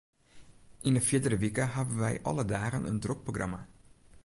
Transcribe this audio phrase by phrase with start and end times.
[0.87, 3.61] Yn 'e fierdere wike hawwe wy alle dagen in drok programma.